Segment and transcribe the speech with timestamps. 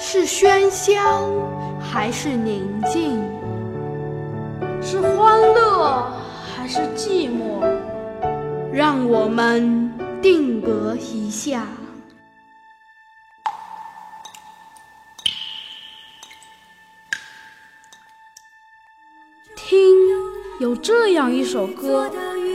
[0.00, 1.28] 是喧嚣
[1.80, 3.20] 还是宁静，
[4.80, 6.08] 是欢乐
[6.54, 7.68] 还是寂寞，
[8.72, 11.66] 让我们定格一下。
[19.56, 19.78] 听，
[20.60, 22.08] 有这样一首歌，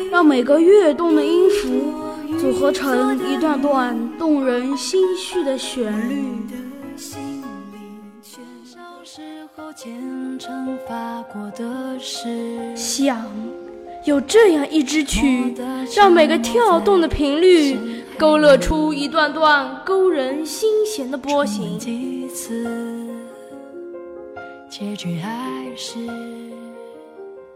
[0.10, 1.94] 让每个跃动的音符。
[2.40, 6.73] 组合成一段段动人心绪的旋律。
[12.76, 13.26] 想
[14.06, 15.54] 有这样一支曲，
[15.94, 17.78] 让每个跳动的频率
[18.18, 21.78] 勾勒出一段段勾人心弦的波形。
[24.70, 25.30] 结局还
[25.76, 26.00] 是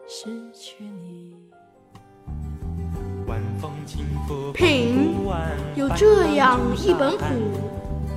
[0.06, 1.34] 失去你。
[4.54, 5.16] 品
[5.76, 7.24] 有这样一本谱，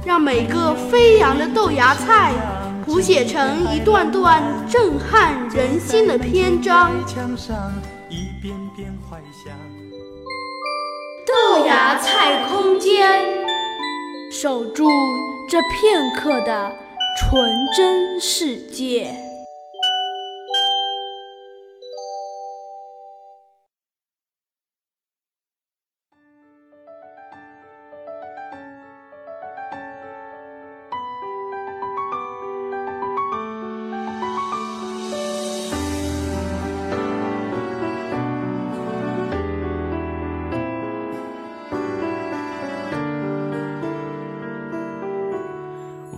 [0.05, 2.33] 让每个飞扬的豆芽菜
[2.91, 6.91] 谱写成一段段震撼人心的篇章。
[11.25, 13.23] 豆芽菜空间，
[14.33, 14.89] 守住
[15.49, 16.73] 这片刻的
[17.17, 19.15] 纯真世界。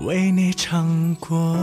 [0.04, 1.56] 为你唱过，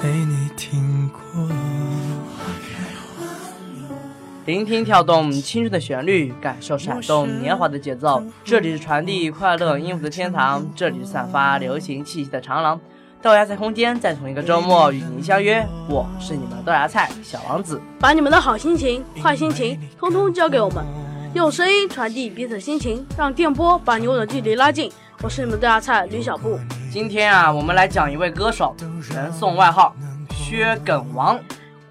[0.00, 1.20] 陪你听过。
[4.46, 8.22] 聆听跳动青春的旋律，感受闪动年华的节奏。
[8.44, 12.80] 这里是传递快乐音符的天堂，这里是散发流行气息的长廊。
[13.20, 17.80] 豆芽菜空间在同一个周末与您相约，我是你们的豆芽菜小王子。
[17.98, 20.84] 把你们的好心情、坏心情，通通交给我们，
[21.34, 24.90] 用声音传递彼此心情，让电波把你我的距离拉近。
[25.20, 26.58] 我是你们的大菜吕小布。
[26.90, 28.74] 今天啊，我们来讲一位歌手，
[29.14, 29.94] 人送外号
[30.32, 31.38] “薛梗王”。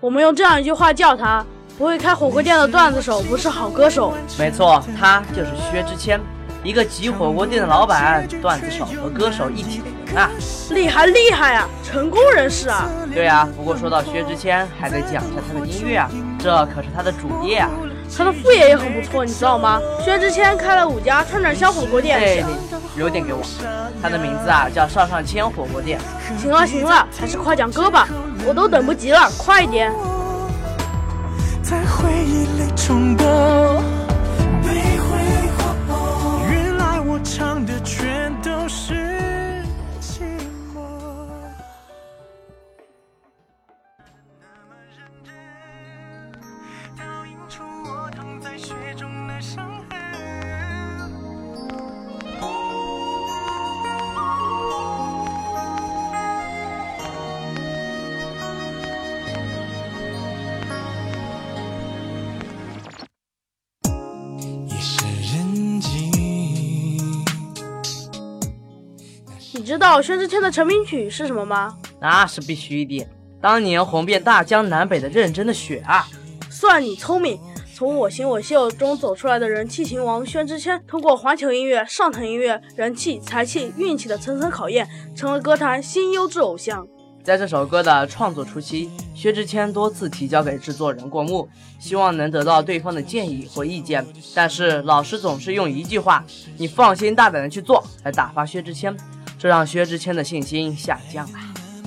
[0.01, 1.45] 我们用这样一句话叫他：
[1.77, 4.11] 不会开火锅店的段子手不是好歌手。
[4.39, 6.19] 没错，他就是薛之谦，
[6.63, 10.31] 一个集火锅店的老板、段子手和歌手一体的人啊！
[10.71, 12.89] 厉害厉害啊，成功人士啊！
[13.13, 16.09] 对啊，不过说到薛之谦，还得讲一下他的音乐啊，
[16.39, 17.69] 这可是他的主业啊。
[18.15, 19.79] 他的副业也很不错，你知道吗？
[20.03, 22.19] 薛之谦开了五家串串香火锅店。
[22.19, 22.43] 对，
[22.95, 23.41] 留点给我。
[24.01, 25.99] 他的名字啊叫上上签火锅店。
[26.39, 28.07] 行了行了，还是快讲歌吧，
[28.47, 29.93] 我都等不及了，快一点。
[31.61, 33.25] 在回忆里重播，
[69.87, 71.77] 道薛之谦的成名曲是什么吗？
[72.01, 73.07] 那是必须的，
[73.41, 76.05] 当年红遍大江南北的《认真的雪》啊。
[76.49, 77.39] 算你聪明，
[77.73, 84.85] 从我行我秀中走出来的人气型王薛之谦，通过环球音乐、上腾音乐人气、才气、运气的层层考验，
[85.15, 86.85] 成了歌坛新优质偶像。
[87.23, 91.47] 在这首歌的创作初期，薛之谦多次提交给制作人过目，
[91.79, 94.05] 希望能得到对方的建议或意见，
[94.35, 96.25] 但是老师总是用一句话
[96.57, 98.93] “你放心大胆的去做”来打发薛之谦，
[99.37, 101.39] 这让薛之谦的信心下降了。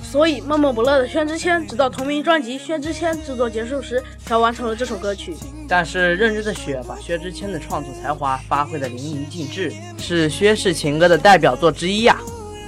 [0.03, 5.35] 所以闷闷不乐的薛之谦，直到同名专辑《薛之谦》制作结束时，才完成了这首歌曲。
[5.69, 12.17] 但是《认真的雪》把薛之谦的创作才华发挥得淋漓尽致，是薛氏情歌的代表作之一呀、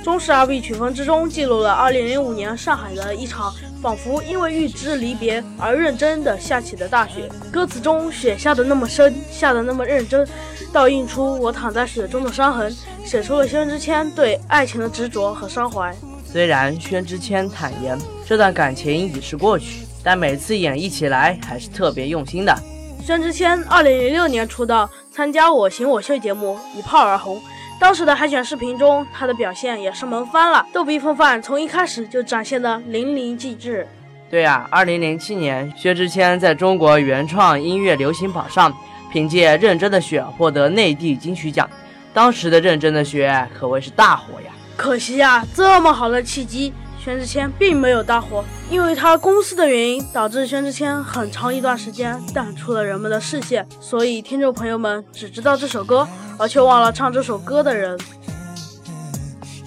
[0.05, 7.29] 中式 R&B 曲风之中，记录了2005年上海的一场仿佛因为预知离别而认真的下起的大雪。
[7.51, 10.25] 歌词中，雪下的那么深，下的那么认真，
[10.73, 12.75] 倒映出我躺在雪中的伤痕，
[13.05, 15.95] 写出了薛之谦对爱情的执着和伤怀。
[16.25, 22.57] 虽然薛之谦坦言这段感情已是过去，但每次演绎起来还是特别用心的。
[23.05, 27.39] 薛之谦二零零六年出道，参加《我型我秀》节目一炮而红。
[27.79, 33.85] 当时的海选视频中，他的表现也是萌翻了，逗比风范从一开始就展现的淋漓尽致。
[34.27, 38.75] 对呀，二零零七年，薛之谦在中国原创音乐流行榜上
[39.13, 41.69] 凭借《认真的雪》获得内地金曲奖。
[42.15, 44.51] 当时的《认真的雪》可谓是大火呀。
[44.75, 53.63] 可惜呀，这么好的契机，薛之谦并没有大火，因为他公司的原因，导致薛之谦很长一段时间淡出了人们的视线。
[53.79, 56.07] 所以，听众朋友们只知道这首歌，
[56.39, 57.95] 而却忘了唱这首歌的人。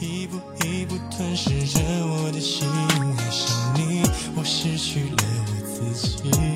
[0.01, 2.69] 一步一步吞噬着我的心，
[3.17, 4.03] 爱上你，
[4.37, 5.17] 我失去了
[5.47, 6.56] 我自己。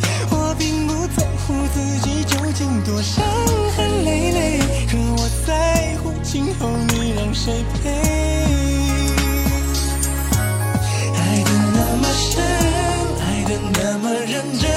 [2.91, 3.23] 多伤
[3.77, 4.59] 痕累累，
[4.91, 7.89] 可我在乎今后你让谁陪。
[11.15, 12.43] 爱的那么深，
[13.21, 14.69] 爱的那么认真，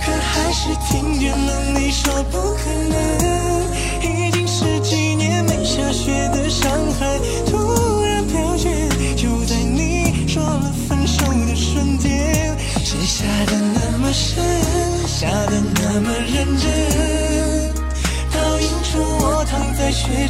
[0.00, 3.23] 可还是听见了你说不可能。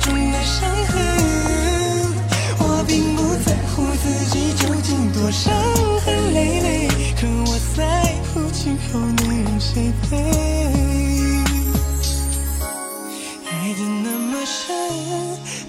[0.04, 0.94] 中的伤痕。
[2.58, 5.50] 我并不在乎自己究竟多伤
[6.04, 10.16] 痕累累，可我在乎今后你让谁陪。
[13.50, 14.76] 爱的那么深，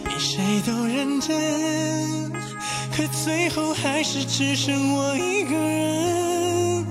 [0.03, 1.33] 比谁都认真，
[2.91, 6.85] 可最后还是只剩我一个人。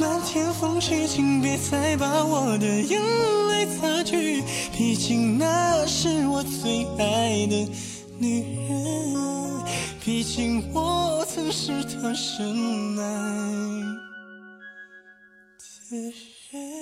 [0.00, 3.00] 漫天风雪，请别再把我的眼
[3.48, 4.39] 泪擦去，
[4.80, 7.68] 毕竟那是我最爱的
[8.18, 9.14] 女人，
[10.02, 13.02] 毕竟我曾是她深爱
[15.90, 15.96] 的
[16.50, 16.79] 人。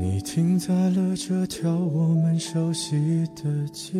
[0.00, 3.42] 你停在了这条我们熟悉的
[3.72, 3.98] 街，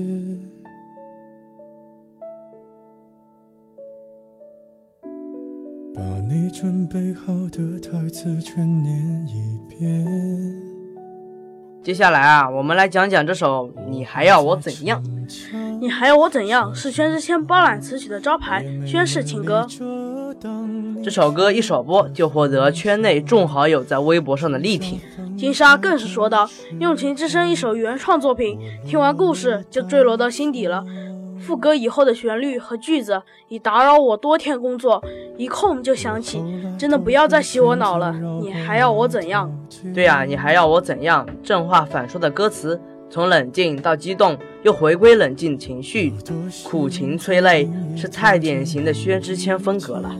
[5.93, 10.07] 把你准备好的台词全念一遍。
[11.83, 15.03] 接下来啊，我们来讲讲这首《你还要我怎样》。
[15.81, 16.73] 你还要我怎样？
[16.73, 19.67] 是薛之谦包揽词曲的招牌，宣誓情歌。
[21.03, 25.01] 这首歌一首播就获得圈内众好友在微博上的力挺。
[25.37, 26.49] 金莎更是说道
[26.81, 30.85] ：“用情之声一首原创作品，听完故事就坠落到心底了。
[31.39, 35.03] 副歌以后的旋律和句子已打扰我多天工作，
[35.37, 36.43] 一空就想起，
[36.77, 38.13] 真的不要再洗我脑了。
[38.41, 39.51] 你还要我怎样？
[39.95, 41.25] 对呀、你还要我怎样？
[41.45, 46.13] 正话反说的歌词，从冷静到激动，又回归冷静情绪，
[46.65, 50.11] 苦情催泪，是太典型的薛之谦风格了。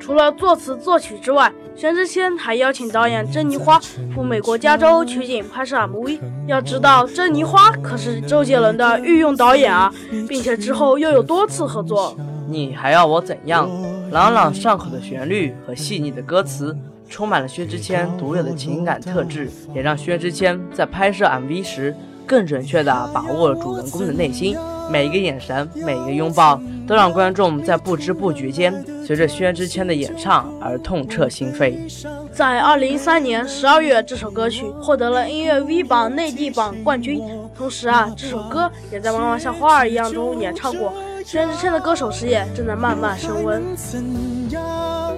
[0.00, 3.78] 除了作词作曲之外，薛之谦还邀请导演珍妮花
[4.14, 6.18] 赴美国加州取景拍摄 MV。
[6.46, 9.92] 要知道，珍妮花可是周杰伦的御用导演啊，
[10.26, 12.16] 并且之后又有多次合作。
[12.48, 13.70] 你还要我怎样？
[14.10, 16.76] 朗朗上口的旋律和细腻的歌词，
[17.08, 21.94] 充满了薛之谦独有的情感特质，也让薛之谦在拍摄 MV 时
[22.26, 24.56] 更准确地把握了主人公的内心。
[24.90, 28.74] 每一个眼神，每一个拥抱，都让观众在不知不觉间，
[29.10, 31.74] 随着薛之谦的演唱而痛彻心扉。
[32.32, 37.20] 在二零一三年十二月，这首歌曲获得了音乐 V 榜内地榜冠军。
[37.52, 40.92] 同时啊，这首歌也在《妈妈像花儿一样》中演唱过。
[41.26, 43.74] 薛之谦的歌手事业正在慢慢升温。
[43.74, 44.00] 怎
[44.52, 45.16] 样？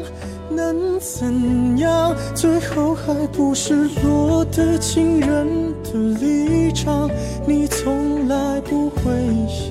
[0.48, 2.16] 能怎样？
[2.34, 7.10] 最后还不是落得情人的立场？
[7.46, 9.02] 你从来不会
[9.46, 9.70] 想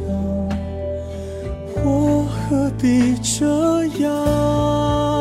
[2.52, 3.46] 何必这
[4.04, 5.21] 样？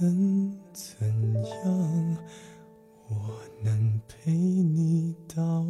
[0.00, 1.08] 能怎
[1.42, 2.16] 样，
[3.08, 5.66] 我能陪你到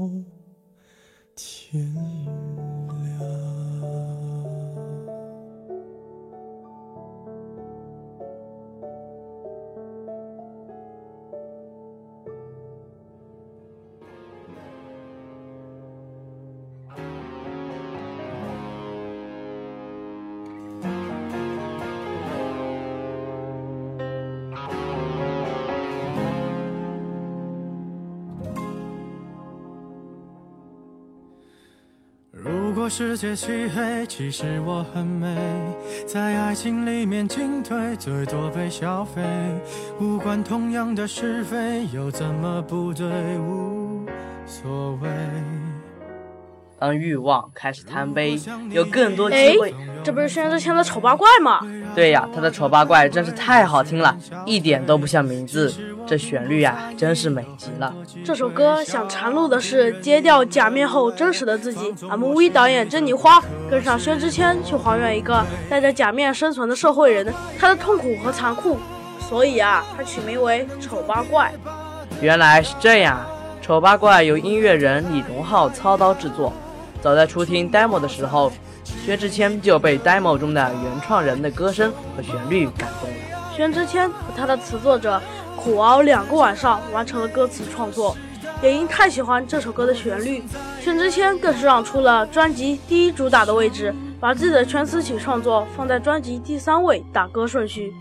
[1.34, 1.94] 天
[3.04, 4.37] 亮。
[32.88, 35.36] 世界漆黑，其实我很美，
[36.06, 39.22] 在爱情里面进退，最多被消费。
[40.00, 43.06] 无关痛痒的是非，又怎么不对？
[43.38, 44.06] 无
[44.46, 45.08] 所谓。
[46.80, 48.38] 当欲望开始贪杯，
[48.70, 51.60] 有更多哎机会。，这不是薛之谦的丑八怪吗？
[51.94, 54.16] 对呀，他的丑八怪真是太好听了，
[54.46, 55.74] 一点都不像名字。
[56.08, 57.94] 这旋律呀，真是美极了。
[58.24, 61.92] 这首歌想阐露的是揭掉假面后真实的自己。
[62.00, 68.78] MV 导演珍妮花跟上薛之谦去还原一个戴着假面生存的社会人，他的痛苦和残酷。
[69.28, 71.52] 所以啊，他取名为丑八怪。
[72.22, 73.26] 原来是这样啊！
[73.60, 76.50] 丑八怪由音乐人李荣浩操刀制作。
[77.02, 78.50] 早在初听 demo 的时候，
[78.82, 83.54] 薛之谦就被 demo 中的原创人的歌声和旋律感动了。
[83.54, 85.20] 薛之谦和他的词作者
[85.62, 88.16] 苦熬两个晚上完成了歌词创作，
[88.62, 90.42] 也因太喜欢这首歌的旋律，
[90.80, 97.92] 薛之谦更是让出了专辑第一主打的位置，把自己的全词曲创作放在专辑第三位打歌顺序。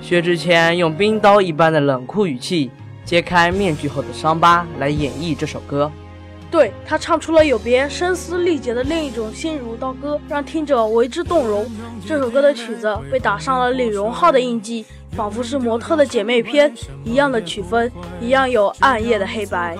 [0.00, 2.70] 薛之谦用冰刀一般的冷酷语气，
[3.04, 5.90] 揭开面具后的伤疤来演绎这首歌。
[6.50, 11.66] 对他唱出了有别声嘶力竭的另一种心如刀割，让听者为之动容。
[12.06, 16.72] 这首歌的曲子被打上了李荣浩的印记，仿佛是模特的姐妹篇
[17.04, 17.90] 一样的曲风，
[18.20, 19.76] 一样有暗夜的黑白。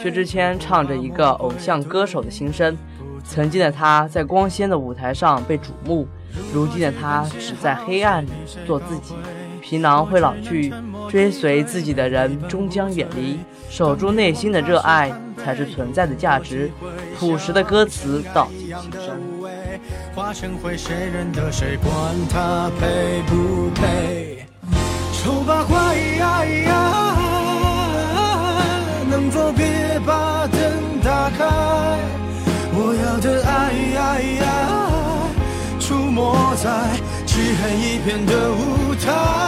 [0.00, 2.76] 薛之谦唱着一个偶像歌手的心声，
[3.24, 6.06] 曾经的他在光鲜的舞台上被瞩目，
[6.54, 8.30] 如今的他只在黑暗里
[8.66, 9.14] 做自己。
[9.60, 10.72] 皮囊会老去，
[11.08, 13.38] 追随自己的人终将远离，
[13.70, 15.10] 守住内心的热爱
[15.42, 16.70] 才是存在的价值。
[17.18, 19.18] 朴实的歌词道尽心声。
[20.14, 21.76] 化成灰，谁认得谁？
[21.76, 21.92] 管
[22.28, 24.46] 他配不配？
[25.12, 25.96] 丑八怪，
[29.08, 30.60] 能否别把灯
[31.02, 31.44] 打开？
[32.72, 33.50] 我要的爱，
[35.78, 36.68] 出没在
[37.24, 39.47] 漆黑一片的舞台。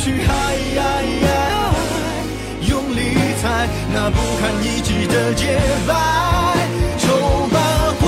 [0.00, 0.54] 去爱
[2.68, 3.02] 用力
[3.42, 5.92] 踩那不堪一击的洁白
[6.98, 7.58] 丑八
[8.00, 8.06] 怪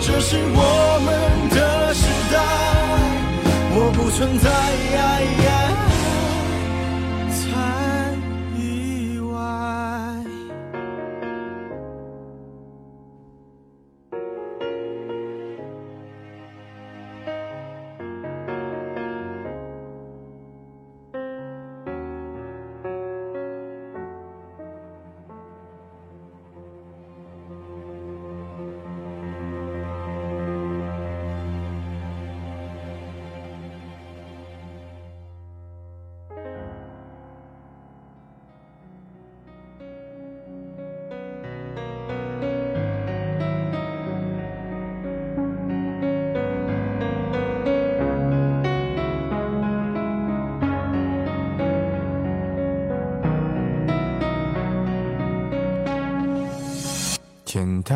[0.00, 1.08] 这是我们
[1.54, 2.34] 的时代
[3.72, 5.55] 我不存在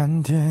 [0.01, 0.49] 单点，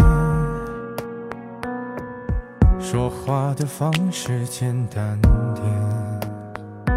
[2.80, 5.20] 说话的方式简单
[5.56, 6.94] 点，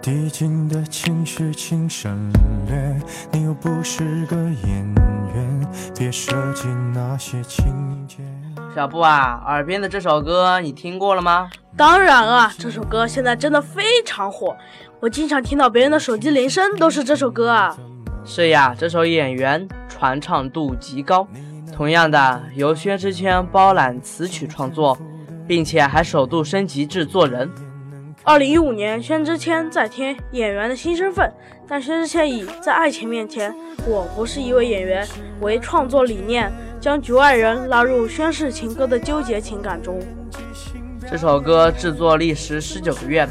[0.00, 2.32] 递进的情绪请省
[2.66, 2.98] 略。
[3.32, 4.94] 你又不是个演
[5.34, 7.66] 员，别设计那些情
[8.08, 8.16] 节。
[8.74, 11.50] 小布啊，耳边的这首歌你听过了吗？
[11.76, 14.56] 当然啊，这首歌现在真的非常火，
[15.00, 17.76] 我经常听到别人的手机铃声都是这首歌啊。
[18.24, 21.26] 是呀，这首《演员》传唱度极高。
[21.72, 24.96] 同样的，由薛之谦包揽词曲创作，
[25.46, 27.50] 并且还首度升级制作人。
[28.22, 31.32] 二零一五年，薛之谦再添演员的新身份，
[31.66, 33.54] 但薛之谦以在爱情面前，
[33.86, 35.06] 我不是一位演员
[35.40, 39.98] 为创作理念，将局外人拉入宣誓情歌的纠结情感中。
[41.10, 43.26] 这首歌制作历时十九个月，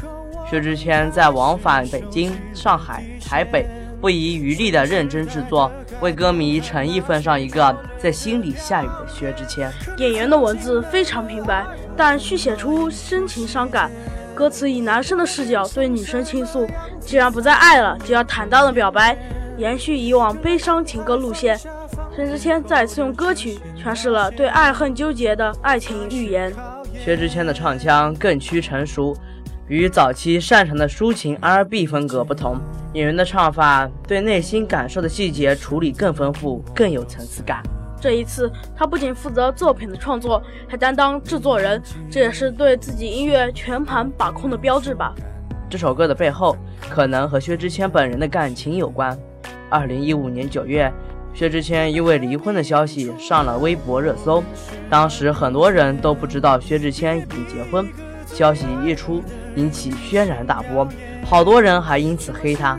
[0.50, 3.66] 薛之谦在往返北京、上海、台北。
[4.06, 5.68] 不遗余力的认真制作，
[6.00, 9.68] 为歌迷诚意奉上一个在心里下雨的薛之谦。
[9.98, 11.66] 演员的文字非常平白，
[11.96, 13.90] 但续写出深情伤感。
[14.32, 16.68] 歌词以男生的视角对女生倾诉：
[17.00, 19.18] 既然不再爱了，就要坦荡的表白，
[19.58, 21.58] 延续以往悲伤情歌路线。
[22.14, 26.54] 薛之谦再次用歌曲诠释了对爱恨纠结的爱情寓言。
[26.94, 29.16] 薛之谦的唱腔更趋成熟。
[29.68, 32.56] 与早期擅长的抒情 R&B 风格不同，
[32.96, 37.62] 演员的唱法对内心感受的细节处理更丰富，更有层次感。
[38.00, 41.80] 这一次，他不仅负责作品的创作，还担当制作人，
[42.10, 45.14] 这也是对自己音乐全盘把控的标志吧。
[45.68, 46.56] 这首歌的背后，
[46.88, 49.14] 可能和薛之谦本人的感情有关。
[49.68, 50.90] 二零一五年九月，
[51.34, 54.42] 薛之谦因为离婚的消息上了微博热搜，
[54.88, 57.86] 当时很多人都不知道薛之谦已经结婚。
[58.24, 59.22] 消息一出，
[59.54, 60.88] 引起轩然大波，
[61.28, 62.78] 好多人还因此黑他。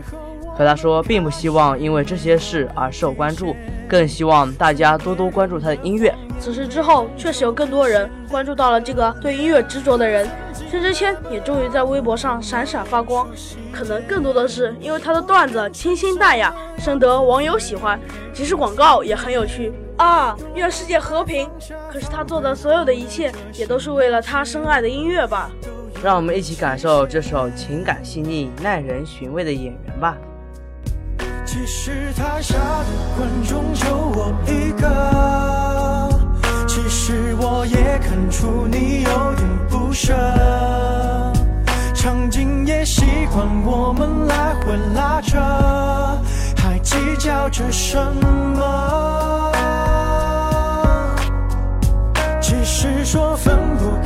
[0.58, 3.56] 可他说，并不希望因为这些事而受关注，
[3.88, 6.12] 更希望大家多多关注他的音乐。
[6.40, 10.28] 此事之后，确实有更多人关注到了这个对音乐执着的人。
[10.72, 13.28] 薛之谦也终于在微博上闪闪发光，
[13.72, 18.00] 可能更多的是因为他的段子清新淡雅，深得网友喜欢。
[18.34, 21.48] 即使广告也很有趣啊，愿世界和平。
[21.92, 25.52] 可是他做的所有的一切，也都是为了他深爱的音乐吧。
[26.04, 30.16] 让我们一起感受这首情感细腻、耐人寻味的演员吧。
[31.46, 32.86] 其实台下的
[33.18, 36.10] 观众就我一个，
[36.68, 40.14] 其实我也看出你有点不舍，
[41.96, 45.40] 场景也习惯我们来回拉扯，
[46.58, 47.98] 还计较着什
[48.56, 49.52] 么？
[52.40, 53.58] 其实说分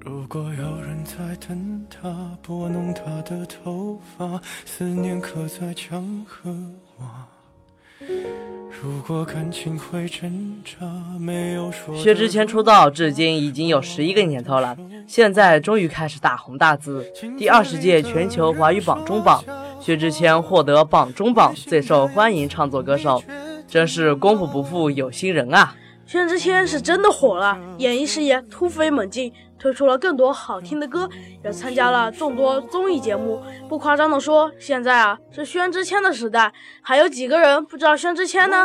[0.00, 1.14] 如果有人在
[1.46, 6.50] 等他，拨弄他的头发，思念刻在墙和
[6.98, 7.28] 瓦。
[8.82, 10.84] 如果感情会挣扎，
[11.18, 14.76] 没有说薛之谦出道至今已经有十一个年头了，
[15.06, 17.06] 现在终于开始大红大紫。
[17.38, 19.42] 第二十届全球华语榜中榜，
[19.80, 23.22] 薛之谦获得榜中榜最受欢迎创作歌手，
[23.74, 25.74] 真是功夫不负有心人啊！
[26.06, 31.08] 薛之谦是真的火了，演艺事业突飞猛进，推出了更多好听的歌，
[31.42, 33.42] 也参加了众多综艺节目。
[33.68, 38.64] 不夸张的说，现在啊是薛之谦的时代，还有几个人不知道薛之谦呢？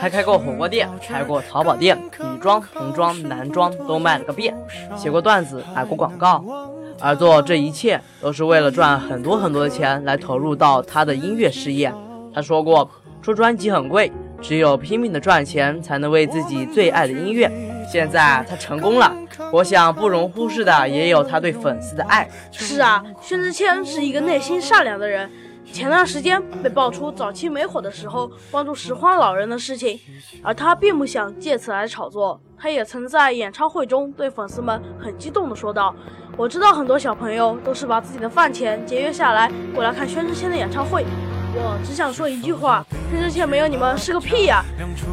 [0.00, 4.56] 他开过火锅店，开过淘宝店，女装、童装、男装都卖了个遍，
[4.96, 6.44] 写过段子，打过广告，
[7.00, 11.92] 而做这一切都是为了赚很多很多的钱来投入到他的音乐事业。
[12.32, 12.88] 他说过，
[13.20, 14.12] 出专辑很贵。
[14.40, 17.50] 只有拼命的赚钱，才能为自己最爱的音乐。
[17.90, 19.10] 现在他成功了，
[19.50, 22.28] 我想不容忽视的也有他对粉丝的爱。
[22.52, 25.30] 是啊，薛之谦是一个内心善良的人。
[25.70, 29.98] 前段时间被爆出早期没火的时候帮助拾荒老人的事情，
[30.42, 32.40] 而他并不想借此来炒作。
[32.56, 35.94] 他也曾在演唱会中对粉丝们很激动地说道
[36.36, 41.04] ：“我知道很多小朋友都是把自己的饭钱节约下来过来看薛之谦的演唱会。”
[41.54, 44.64] 我只想说一句话：薛之谦没有你们是个屁呀！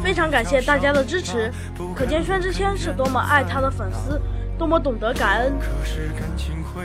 [0.03, 1.51] 非常感谢大家的支持，
[1.95, 4.21] 可见薛之谦是多么爱他的粉丝，
[4.57, 5.53] 多么懂得感恩。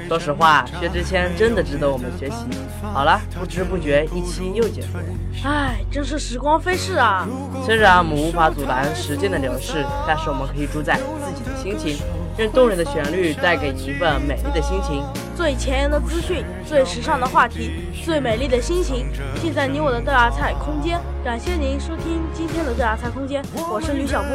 [0.09, 2.47] 说实话，薛之谦真的值得我们学习。
[2.93, 5.05] 好了，不知不觉一期又结束了。
[5.45, 7.27] 唉，真是时光飞逝啊！
[7.65, 11.99] 虽然我们无法阻拦时间的流逝，但是我们可以主宰自己的心情，
[12.39, 15.03] 用动人的旋律带给你一份美丽的心情。
[15.41, 19.07] 最前沿的资讯，最时尚的话题，最美丽的心情，
[19.41, 21.01] 尽在你我的豆芽菜空间。
[21.25, 24.29] 感谢您收听今天的豆芽菜空间，我是吕小布。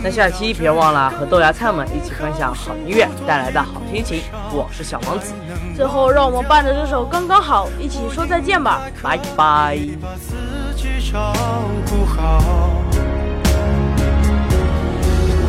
[0.00, 4.22] 那下期别忘了和豆芽菜们一起分享好音乐带来的好心情。
[4.52, 5.34] 我是小王子。
[5.74, 9.76] 最后，让我们伴着这首《刚刚好》一起说再见吧，拜拜。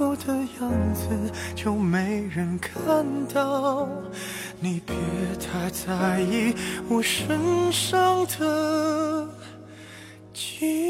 [0.00, 1.10] 过的样子
[1.54, 3.86] 就没人看到。
[4.58, 4.94] 你别
[5.38, 6.54] 太在意
[6.88, 9.28] 我身上的
[10.32, 10.89] 记